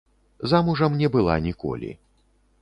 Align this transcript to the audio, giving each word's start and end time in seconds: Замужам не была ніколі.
Замужам 0.53 0.97
не 1.01 1.11
была 1.17 1.37
ніколі. 1.49 1.91